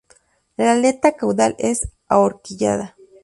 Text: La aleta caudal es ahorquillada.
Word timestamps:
La 0.57 0.71
aleta 0.71 1.11
caudal 1.11 1.53
es 1.59 1.87
ahorquillada. 2.07 2.97